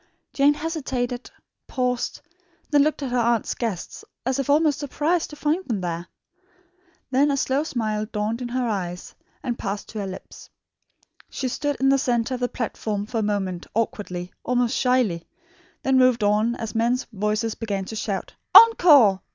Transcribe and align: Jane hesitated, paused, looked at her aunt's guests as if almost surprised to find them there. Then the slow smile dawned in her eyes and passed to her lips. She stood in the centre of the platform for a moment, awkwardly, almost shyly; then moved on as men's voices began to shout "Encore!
Jane 0.33 0.55
hesitated, 0.55 1.29
paused, 1.67 2.21
looked 2.71 3.03
at 3.03 3.11
her 3.11 3.19
aunt's 3.19 3.53
guests 3.53 4.03
as 4.25 4.39
if 4.39 4.49
almost 4.49 4.79
surprised 4.79 5.29
to 5.29 5.35
find 5.35 5.63
them 5.67 5.79
there. 5.81 6.07
Then 7.11 7.27
the 7.27 7.37
slow 7.37 7.61
smile 7.63 8.07
dawned 8.07 8.41
in 8.41 8.47
her 8.47 8.67
eyes 8.67 9.13
and 9.43 9.59
passed 9.59 9.89
to 9.89 9.99
her 9.99 10.07
lips. 10.07 10.49
She 11.29 11.47
stood 11.47 11.75
in 11.79 11.89
the 11.89 11.99
centre 11.99 12.33
of 12.33 12.39
the 12.39 12.49
platform 12.49 13.05
for 13.05 13.19
a 13.19 13.21
moment, 13.21 13.67
awkwardly, 13.75 14.33
almost 14.43 14.75
shyly; 14.75 15.27
then 15.83 15.99
moved 15.99 16.23
on 16.23 16.55
as 16.55 16.73
men's 16.73 17.03
voices 17.13 17.53
began 17.53 17.85
to 17.85 17.95
shout 17.95 18.33
"Encore! 18.55 19.21